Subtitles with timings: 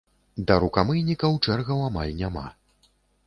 [0.51, 2.45] Да рукамыйнікаў чэргаў амаль няма.